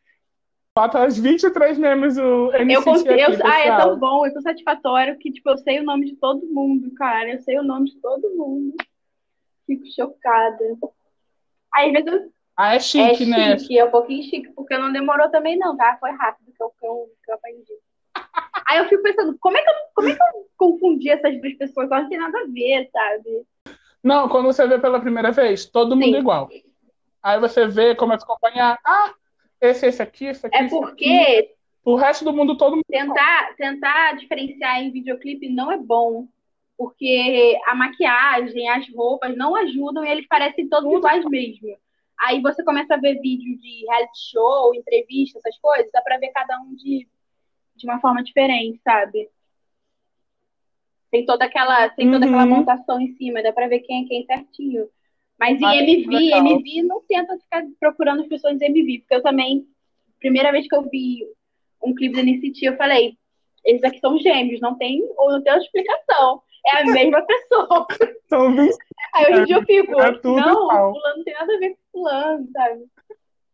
[0.80, 4.40] Bota as 23 memes o NCT eu, aqui, eu, Ah, é tão bom, é tão
[4.40, 7.28] satisfatório que, tipo, eu sei o nome de todo mundo, cara.
[7.30, 8.74] Eu sei o nome de todo mundo.
[9.66, 10.58] Fico chocada.
[11.74, 12.32] Aí, às vezes eu...
[12.56, 13.58] Ah, é chique, é né?
[13.58, 15.98] Chique, é um pouquinho chique, porque não demorou também, não, tá?
[16.00, 17.74] Foi rápido que eu, que eu, que eu aprendi.
[18.66, 21.54] Aí eu fico pensando, como é, que eu, como é que eu confundi essas duas
[21.58, 21.90] pessoas?
[21.90, 23.46] Não tem nada a ver, sabe?
[24.02, 26.20] Não, quando você vê pela primeira vez, todo mundo Sim.
[26.20, 26.48] igual.
[27.22, 28.78] Aí você vê, começa a acompanhar.
[28.82, 29.12] Ah,
[29.60, 30.56] esse, esse aqui, esse aqui.
[30.56, 31.54] É porque.
[31.82, 32.84] O resto do mundo todo mundo.
[32.88, 36.28] Tentar, tentar diferenciar em videoclipe não é bom.
[36.76, 41.76] Porque a maquiagem, as roupas não ajudam e eles parecem todos iguais mesmo.
[42.18, 46.28] Aí você começa a ver vídeo de reality show, entrevista, essas coisas, dá pra ver
[46.28, 47.06] cada um de
[47.80, 49.28] de uma forma diferente, sabe?
[51.10, 52.32] Tem toda aquela, tem toda uhum.
[52.32, 54.88] aquela montação em cima, dá pra ver quem é quem certinho.
[55.40, 56.46] Mas em MV, legal.
[56.46, 59.66] MV não tenta ficar procurando as pessoas de MV, porque eu também,
[60.20, 61.26] primeira vez que eu vi
[61.82, 63.14] um clipe da NCT, eu falei,
[63.64, 66.42] eles aqui são gêmeos, não tem, ou não tem outra explicação.
[66.66, 67.86] É a mesma pessoa.
[69.14, 70.92] Aí hoje em dia eu fico, é não, igual.
[70.92, 72.84] fulano não tem nada a ver com fulano, sabe?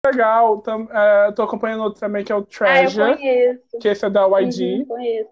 [0.04, 3.02] Legal, tô, é, tô acompanhando outro também que é o Treasure.
[3.02, 3.78] Ah, eu conheço.
[3.80, 4.78] Que esse é da YG.
[4.78, 5.30] Uhum, conheço.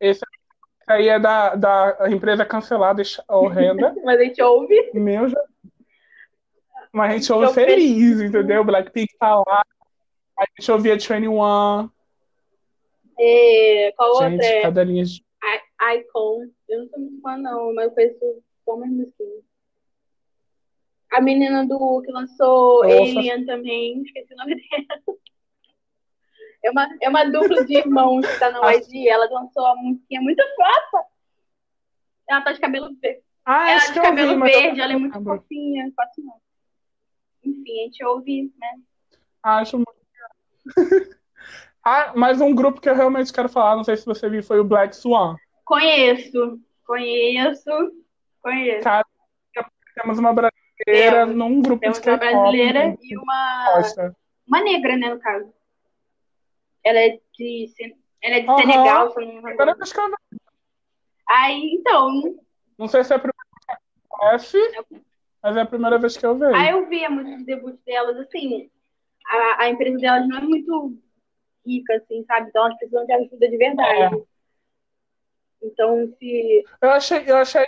[0.00, 0.20] Esse
[0.92, 3.94] aí é da, da empresa cancelada horrenda.
[4.04, 4.90] Mas a gente ouve.
[4.94, 5.42] Meu já.
[6.92, 8.24] Mas a gente ouve eu feliz, penso.
[8.24, 8.64] entendeu?
[8.64, 9.64] Blackpink tá lá.
[10.38, 11.90] A gente ouvia 21.
[13.18, 14.46] E qual gente, outra?
[14.46, 14.62] É?
[14.62, 15.24] Cadelinhas de
[15.96, 16.46] Icon.
[16.68, 19.44] Eu não sou muito fã, não, mas eu conheço mais musiquinhas.
[21.12, 22.94] A menina do que lançou Nossa.
[22.94, 25.18] Alien também, esqueci o nome dela.
[26.62, 29.08] É uma, é uma dupla de irmãos que tá no YG.
[29.08, 31.04] Ela lançou uma musiquinha muito fofa.
[32.28, 33.22] Ela tá de cabelo verde.
[33.44, 35.36] Ah, ela tá de cabelo ouvi, verde, ela é muito cabelo.
[35.36, 35.92] fofinha.
[35.96, 36.36] Fácil não.
[37.44, 38.80] Enfim, a gente ouve, né?
[39.42, 39.92] Acho muito.
[41.84, 44.60] ah, mas um grupo que eu realmente quero falar, não sei se você viu, foi
[44.60, 45.36] o Black Swan.
[45.64, 47.70] Conheço, conheço,
[48.40, 48.84] conheço.
[48.84, 49.04] Cara,
[49.94, 50.52] temos uma brasileira
[50.84, 52.96] temos, num grupo temos de uma brasileira né?
[53.00, 53.82] e uma,
[54.46, 55.52] uma negra, né, no caso.
[56.84, 57.72] Ela é de,
[58.22, 58.58] ela é de uhum.
[58.58, 60.16] Senegal, se não me engano.
[61.28, 62.36] Aí, então.
[62.78, 65.02] Não sei se é a primeira vez que conhece,
[65.42, 66.54] mas é a primeira vez que eu vejo.
[66.54, 68.70] Aí eu vi a música de debut delas, assim,
[69.26, 70.98] a, a empresa delas não é muito
[71.66, 72.48] rica, assim, sabe?
[72.48, 74.14] Então elas precisam de ajuda de verdade.
[74.16, 74.32] É.
[75.62, 76.64] Então, se.
[76.80, 77.64] Eu achei, eu achei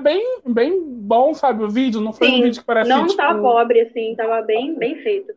[0.00, 2.00] bem, bem bom, sabe, o vídeo.
[2.00, 2.88] Não foi Sim, um vídeo que parece.
[2.88, 3.16] Não tipo...
[3.16, 5.34] tava pobre, assim, tava bem, bem feito.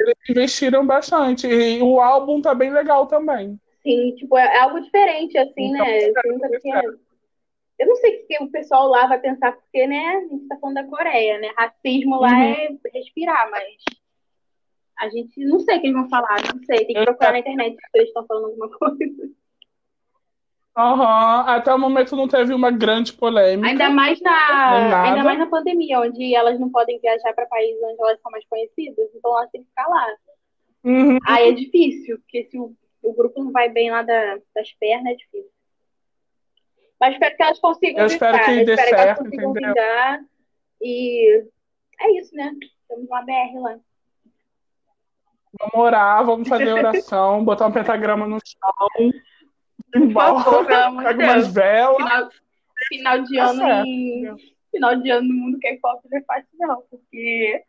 [0.00, 1.46] Eles investiram bastante.
[1.46, 3.58] E o álbum tá bem legal também.
[3.82, 6.08] Sim, tipo, é, é algo diferente, assim, então, né?
[6.08, 6.98] Eu,
[7.78, 10.56] eu não sei o que o pessoal lá vai pensar, porque, né, a gente tá
[10.58, 11.52] falando da Coreia, né?
[11.56, 12.52] Racismo lá uhum.
[12.52, 13.64] é respirar, mas
[14.98, 17.38] a gente não sei o que eles vão falar, não sei, tem que procurar na
[17.38, 19.30] internet se eles estão falando alguma coisa.
[20.78, 21.02] Uhum.
[21.02, 23.68] Até o momento não teve uma grande polêmica.
[23.68, 28.00] Ainda mais na, ainda mais na pandemia, onde elas não podem viajar para países onde
[28.00, 30.06] elas são mais conhecidas, então elas têm que ficar lá.
[30.84, 31.18] Uhum.
[31.26, 35.14] Aí é difícil, porque se o, o grupo não vai bem lá da, das pernas,
[35.14, 35.50] é difícil.
[37.00, 39.74] Mas espero que elas consigam Eu espero que dê espero certo, que elas consigam entendeu?
[39.74, 40.20] vingar.
[40.80, 41.44] E
[42.00, 42.52] é isso, né?
[42.88, 43.78] Temos uma BR lá.
[45.58, 49.10] Vamos orar, vamos fazer oração, botar um pentagrama no chão.
[49.92, 51.52] Por favor, de Deus.
[51.52, 51.96] velas.
[51.96, 52.30] Final,
[52.88, 54.36] final de tá ano tá em,
[54.70, 57.62] final de ano no mundo K-pop não é fácil, não, porque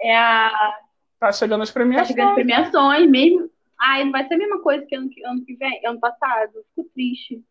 [0.00, 0.78] é a.
[1.18, 2.08] Tá chegando as premiações.
[2.08, 3.50] Tá chegando as premiações mesmo.
[3.80, 6.52] Ai, não vai ser a mesma coisa que ano, ano que vem, ano passado.
[6.74, 7.42] Fico triste.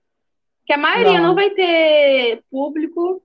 [0.66, 3.22] Que a maioria não, não vai ter público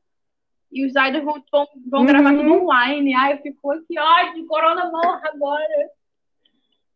[0.70, 2.07] e os idols vão, vão, vão uhum.
[2.07, 3.14] gravar tudo online.
[3.14, 5.90] Ai, eu fico aqui, ódio, corona morra agora.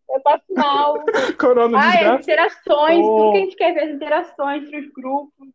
[0.08, 1.04] Eu passo mal.
[1.38, 3.16] Corona Ai, as interações, oh.
[3.16, 5.48] tudo que a gente quer ver, as interações entre os grupos.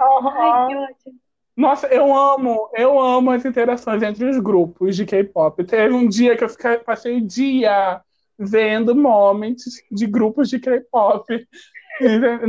[0.00, 0.28] Uhum.
[0.28, 1.22] Ai, que ótimo.
[1.56, 5.62] Nossa, eu amo, eu amo as interações entre os grupos de K-pop.
[5.64, 8.00] Teve um dia que eu fiquei, passei o dia
[8.38, 11.46] vendo momentos de grupos de K-pop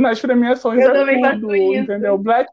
[0.00, 0.82] nas premiações.
[0.82, 1.80] Eu também tudo, faço isso.
[1.82, 2.16] Entendeu?
[2.16, 2.50] Black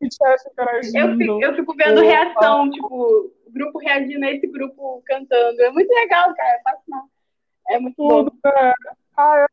[0.00, 0.98] BTS interagindo.
[0.98, 5.62] Eu fico, eu fico vendo reação, tipo, grupo reagindo a esse grupo cantando.
[5.62, 6.58] É muito legal, cara.
[6.58, 7.04] Eu faço mal.
[7.68, 8.48] É muito Tudo, bom.
[8.48, 8.74] É.
[9.16, 9.46] Ah,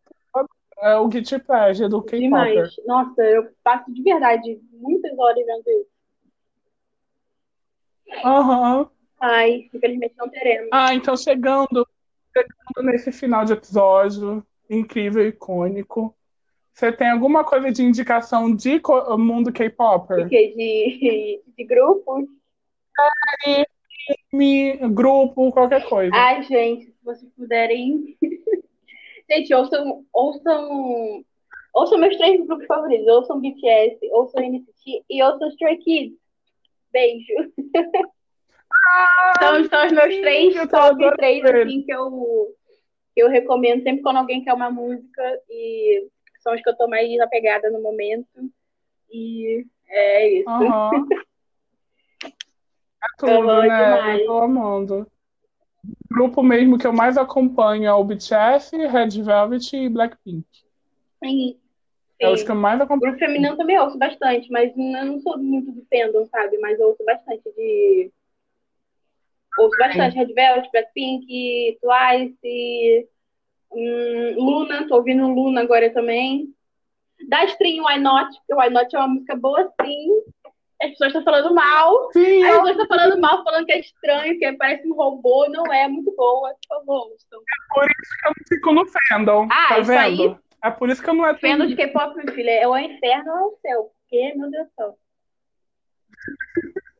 [0.81, 2.19] é, é o Guilty Pleasure do K-pop.
[2.19, 2.75] Demais.
[2.85, 5.91] Nossa, eu passo de verdade muitas horas vendo isso.
[8.23, 8.79] Aham.
[8.79, 8.89] Uhum.
[9.19, 10.69] Ai, infelizmente não teremos.
[10.71, 11.87] Ah, então chegando,
[12.35, 16.15] chegando nesse final de episódio incrível e icônico,
[16.73, 18.81] você tem alguma coisa de indicação de
[19.17, 20.07] mundo K-pop?
[20.25, 22.27] De, de, de grupo?
[23.43, 23.67] Série,
[24.29, 26.15] filme, grupo, qualquer coisa.
[26.15, 28.17] Ai, gente, se vocês puderem.
[29.29, 31.23] gente, ouçam, ouçam,
[31.73, 33.07] ouçam meus três grupos favoritos.
[33.07, 36.17] Ouçam BTS, ouçam NCT e ouçam Stray Kids.
[36.91, 37.33] Beijo.
[38.73, 42.55] Ah, são, são os meus três top três assim, que eu,
[43.13, 46.07] que eu recomendo sempre quando alguém quer uma música e
[46.39, 48.27] são os que eu tô mais apegada no momento.
[49.11, 50.49] E é isso.
[50.49, 51.07] Uhum.
[53.03, 53.85] É tudo, né?
[53.85, 54.19] Demais.
[54.21, 55.07] Eu tô amando.
[55.83, 60.45] O grupo mesmo que eu mais acompanho é o BTS, Red Velvet e Blackpink.
[61.23, 61.57] Sim.
[62.19, 63.13] É os que eu mais acompanho.
[63.13, 66.57] O grupo feminino também ouço bastante, mas eu não sou muito do fandom, sabe?
[66.59, 68.11] Mas eu ouço bastante de.
[69.57, 73.09] Ouço bastante Red Velvet, Blackpink, Twice,
[73.73, 76.53] Hum, Luna, tô ouvindo Luna agora também.
[77.29, 80.09] Da stream Why Not, porque Why Not é uma música boa sim.
[80.81, 82.11] As pessoas estão falando mal.
[82.11, 85.47] Sim, As pessoas estão falando mal, falando que é estranho, que parece um robô.
[85.49, 87.07] Não é, é muito boa, por favor.
[87.27, 87.39] Então.
[87.39, 89.47] É por isso que eu não fico no fandom.
[89.51, 89.99] Ah, tá isso vendo?
[89.99, 92.77] aí- É por isso que eu não é Fandom de K-pop, meu filho, é o
[92.77, 93.91] inferno ou é o céu?
[94.01, 94.95] Porque, meu Deus do céu.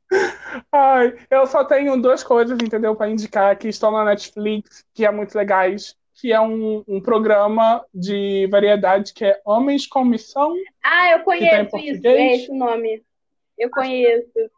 [0.71, 5.11] Ai, eu só tenho duas coisas, entendeu, para indicar que estão na Netflix, que é
[5.11, 10.53] muito legais, que é um, um programa de variedade que é Homens com Missão.
[10.83, 13.03] Ah, eu tá conheço isso, é esse o nome.
[13.61, 14.51] Eu conheço.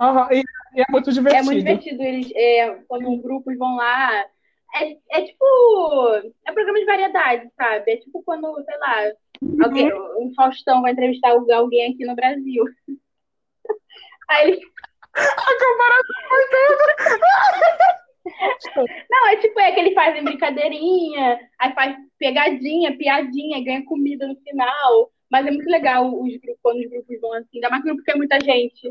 [0.00, 0.42] Aham, e,
[0.74, 1.44] e é muito É divertido.
[1.44, 4.24] muito divertido eles, é, quando grupos vão lá.
[4.74, 5.44] É, é tipo.
[6.46, 7.92] É programa de variedade, sabe?
[7.92, 9.12] É tipo quando, sei lá,
[9.62, 12.64] alguém, um Faustão vai entrevistar alguém aqui no Brasil.
[14.30, 14.60] Aí eles.
[15.12, 16.90] A comparação foi tudo.
[19.10, 24.36] Não, é tipo, é que eles fazem brincadeirinha, aí faz pegadinha, piadinha, ganha comida no
[24.36, 25.10] final.
[25.30, 28.10] Mas é muito legal os grupos, quando os grupos vão assim, ainda mais grupo que
[28.10, 28.88] é muita gente.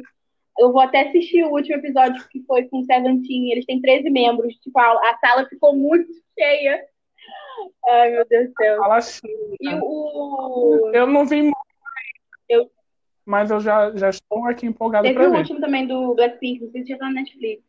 [0.58, 3.52] Eu vou até assistir o último episódio que foi com o Seventeen.
[3.52, 4.56] Eles têm 13 membros.
[4.56, 6.86] Tipo, a, a sala ficou muito cheia.
[7.88, 8.78] Ai, meu Deus do céu.
[8.78, 9.28] Fala assim.
[9.60, 10.92] E o.
[10.94, 11.56] Eu não vi muito,
[12.48, 12.70] Eu-
[13.26, 15.38] mas eu já, já estou aqui empolgado Teve para o ver.
[15.40, 17.64] último também do Blackpink, não sei se já tá na Netflix.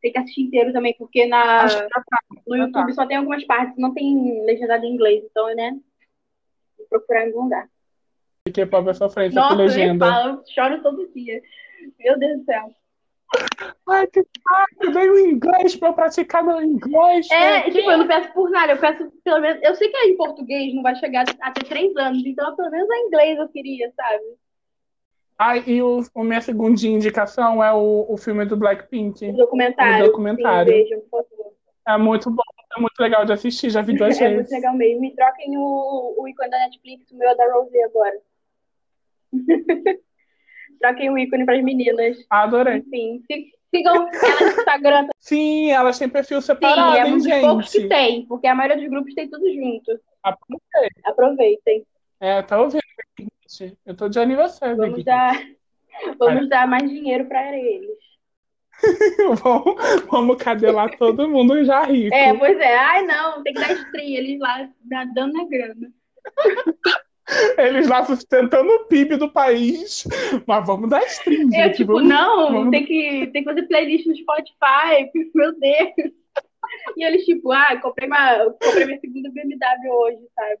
[0.00, 1.88] Tem que assistir inteiro também, porque na, tá.
[2.46, 2.64] no tá.
[2.64, 5.76] YouTube só tem algumas partes, não tem legendado em inglês, então, né?
[6.90, 7.68] Vou procurar em algum lugar.
[8.52, 10.06] K-pop é sofrência Nossa, com eu nem legenda.
[10.24, 11.42] eu choro todo dia.
[11.98, 12.70] Meu Deus do céu.
[13.88, 17.28] Ai, que saco, dei o inglês para eu praticar meu inglês.
[17.30, 17.70] É, né?
[17.70, 19.60] tipo, eu não peço por nada, eu peço pelo menos.
[19.62, 22.88] Eu sei que em português não vai chegar a ter três anos, então pelo menos
[22.88, 24.24] em inglês eu queria, sabe?
[25.38, 29.28] Ai, e o, a minha segunda indicação é o, o filme do Blackpink.
[29.28, 30.04] O documentário.
[30.04, 30.72] O documentário.
[30.72, 31.52] Sim, vejam, por favor.
[31.88, 32.42] É muito bom,
[32.76, 34.52] é muito legal de assistir, já vi duas É muito vezes.
[34.52, 35.00] legal mesmo.
[35.00, 38.18] Me troquem o, o ícone da Netflix, o meu é da Rosé agora.
[40.80, 42.16] troquem o ícone para as meninas.
[42.30, 42.78] Adorei.
[42.78, 45.08] Enfim, sig- sigam ela no Instagram.
[45.18, 48.54] Sim, elas têm perfil Sim, separado, é hein, um dos poucos que tem, porque a
[48.54, 50.00] maioria dos grupos tem tudo junto.
[50.22, 51.00] Aproveita.
[51.04, 51.86] Aproveitem.
[52.20, 52.80] É, tá ouvindo,
[53.48, 53.76] gente?
[53.84, 55.04] Eu tô de aniversário Vamos aqui.
[55.04, 55.42] dar,
[56.18, 58.05] vamos dar mais dinheiro para eles.
[59.42, 59.74] vamos,
[60.10, 62.14] vamos cadelar todo mundo já rico.
[62.14, 62.76] É, pois é.
[62.76, 64.06] Ai, não, tem que dar stream.
[64.08, 65.92] Eles lá nadando na grana.
[67.58, 70.04] Eles lá sustentando o PIB do país.
[70.46, 71.76] Mas vamos dar stream, Eu, gente.
[71.78, 75.10] tipo, vamos- não, vamos- tem, que, tem que fazer playlist no Spotify.
[75.34, 76.12] Meu Deus.
[76.96, 80.60] E eles, tipo, ah, comprei, uma, comprei minha segunda BMW hoje, sabe?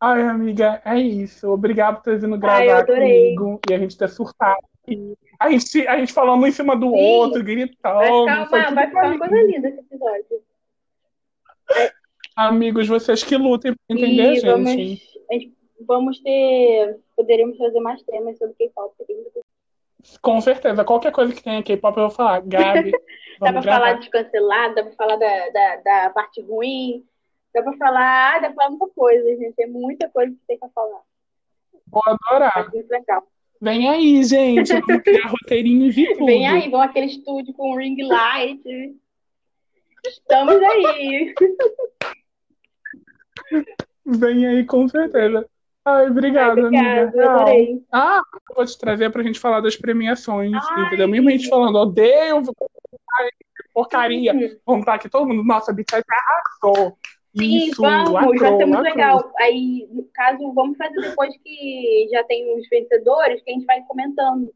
[0.00, 1.48] Ai, amiga, é isso.
[1.48, 3.34] Obrigado por ter vindo Ai, eu gravar adorei.
[3.36, 4.60] comigo e a gente ter surtado.
[5.38, 6.96] A gente, a gente falando um em cima do Sim.
[7.16, 7.76] outro, Vai gritando.
[7.76, 10.42] ficar, uma, tudo vai ficar uma coisa linda esse episódio.
[12.34, 15.54] Amigos, vocês que lutem pra entender E vamos, a gente-
[15.86, 16.98] vamos ter.
[17.16, 18.94] Poderíamos fazer mais temas sobre K-pop.
[18.96, 19.30] coisa.
[20.20, 20.84] Com certeza.
[20.84, 22.40] Qualquer coisa que tenha K-pop, eu vou falar.
[22.40, 22.90] Gabi,
[23.40, 24.00] Dá pra vamos falar gravar.
[24.00, 27.04] de cancelado, dá pra falar da, da, da parte ruim,
[27.54, 29.54] dá pra falar, dá pra falar muita coisa, gente.
[29.54, 31.00] Tem muita coisa que tem pra falar.
[31.88, 32.58] Vou adorar.
[32.58, 33.26] Acho muito legal.
[33.62, 34.72] Vem aí, gente.
[34.80, 36.26] Vamos criar roteirinhos e tudo.
[36.26, 38.60] Vem aí, vão aquele estúdio com ring light.
[40.04, 41.32] Estamos aí.
[44.04, 45.46] Vem aí, com certeza.
[45.84, 47.02] Ai, Obrigada, amiga.
[47.02, 47.30] eu Tchau.
[47.30, 47.84] adorei.
[47.92, 48.22] Ah,
[48.54, 50.86] vou te trazer pra gente falar das premiações, Ai.
[50.86, 51.06] entendeu?
[51.06, 52.42] Mesmo a gente falando, odeio
[53.12, 53.28] ai,
[53.72, 54.32] porcaria.
[54.66, 56.98] Vamos estar aqui todo mundo, nossa, a BTS arrasou.
[57.36, 58.82] Sim, Isso, vamos, vai lacrou, ser muito lacrou.
[58.82, 59.32] legal.
[59.38, 63.82] Aí, no caso, vamos fazer depois que já tem os vencedores, que a gente vai
[63.84, 64.52] comentando.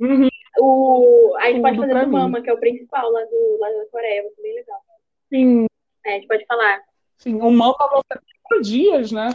[0.00, 0.28] Uhum.
[0.58, 2.16] O, a gente pode Tudo fazer pra do mim.
[2.16, 4.80] Mama, que é o principal lá, do, lá da Coreia, vai ser bem legal.
[5.28, 5.66] Sim,
[6.04, 6.82] É, a gente pode falar.
[7.18, 7.36] sim.
[7.40, 9.28] O Mamba vai ser quatro dias, né?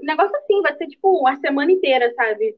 [0.00, 2.56] Um negócio assim, vai ser tipo uma semana inteira, sabe?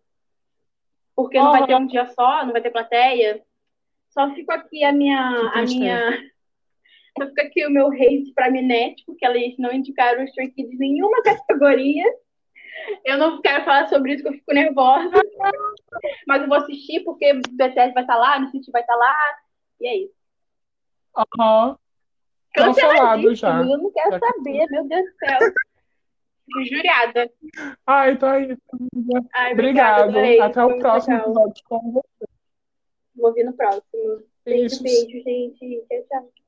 [1.15, 3.43] Porque não vai ter um dia só, não vai ter plateia.
[4.11, 5.51] Só fico aqui a minha.
[5.55, 6.30] A minha...
[7.19, 10.75] Só fica aqui o meu hate pra Minette, porque eles não indicaram os Stray Kids
[10.81, 12.05] em nenhuma categoria.
[13.05, 15.11] Eu não quero falar sobre isso, que eu fico nervosa.
[16.27, 19.15] Mas eu vou assistir, porque o BTS vai estar lá, no City vai estar lá.
[19.81, 20.15] E é isso.
[21.17, 21.77] Aham.
[22.55, 23.61] Cancelado já.
[23.61, 25.39] Eu não quero Já saber, meu Deus do céu.
[26.47, 27.31] Fico Jurada.
[27.87, 28.61] Ai, então é isso.
[29.35, 30.09] Ai, Obrigado.
[30.09, 31.31] adorei, Até o próximo legal.
[31.31, 32.27] episódio com você.
[33.15, 34.23] Vou vir no próximo.
[34.45, 35.85] Beijo, beijo, gente.
[35.89, 36.40] Tchau, tchau.